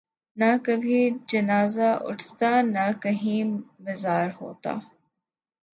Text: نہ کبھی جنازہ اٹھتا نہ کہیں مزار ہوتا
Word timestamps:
نہ 0.37 0.49
کبھی 0.63 0.99
جنازہ 1.27 1.89
اٹھتا 2.09 2.51
نہ 2.65 2.85
کہیں 3.01 3.43
مزار 3.85 4.27
ہوتا 4.41 4.73